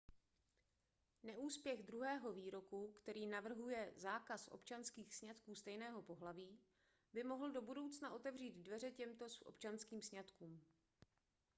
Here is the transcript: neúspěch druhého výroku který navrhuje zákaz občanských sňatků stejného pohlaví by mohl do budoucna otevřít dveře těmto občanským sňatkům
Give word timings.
neúspěch 1.23 1.83
druhého 1.83 2.33
výroku 2.33 2.93
který 2.95 3.27
navrhuje 3.27 3.93
zákaz 3.95 4.47
občanských 4.47 5.15
sňatků 5.15 5.55
stejného 5.55 6.01
pohlaví 6.01 6.59
by 7.13 7.23
mohl 7.23 7.51
do 7.51 7.61
budoucna 7.61 8.11
otevřít 8.13 8.55
dveře 8.55 8.91
těmto 8.91 9.25
občanským 9.45 10.01
sňatkům 10.01 10.61